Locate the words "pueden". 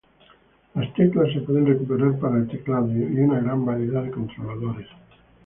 1.41-1.67